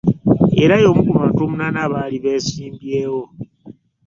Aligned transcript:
Era 0.63 0.75
y'omu 0.83 1.01
ku 1.07 1.11
bantu 1.19 1.39
omunaana 1.45 1.79
abaali 1.85 2.17
beesimbyewo 2.23 3.23